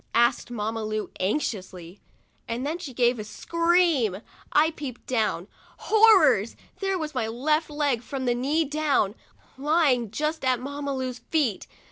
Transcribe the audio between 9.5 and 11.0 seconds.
lying just at Mamma